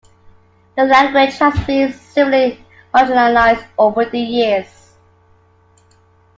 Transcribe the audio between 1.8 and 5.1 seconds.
severely marginalised over the years.